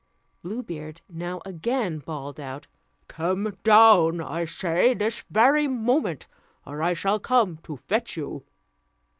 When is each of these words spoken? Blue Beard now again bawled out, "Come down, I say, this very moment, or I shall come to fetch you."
Blue 0.41 0.63
Beard 0.63 1.01
now 1.07 1.43
again 1.45 1.99
bawled 1.99 2.39
out, 2.39 2.65
"Come 3.07 3.57
down, 3.63 4.19
I 4.19 4.45
say, 4.45 4.95
this 4.95 5.23
very 5.29 5.67
moment, 5.67 6.27
or 6.65 6.81
I 6.81 6.93
shall 6.93 7.19
come 7.19 7.57
to 7.57 7.77
fetch 7.77 8.17
you." 8.17 8.43